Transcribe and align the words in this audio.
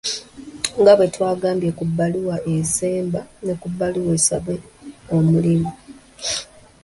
Nga 0.79 0.93
bwe 0.97 1.07
twagambye 1.13 1.69
ku 1.77 1.83
bbaluwa 1.89 2.37
esemba 2.55 3.21
ne 3.45 3.53
ku 3.61 3.67
bbaluwa 3.71 4.11
esaba 4.19 4.53
omulimu. 5.15 5.71